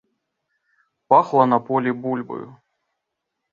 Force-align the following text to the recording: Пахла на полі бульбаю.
Пахла 1.13 1.45
на 1.53 1.59
полі 1.69 1.95
бульбаю. 2.07 2.49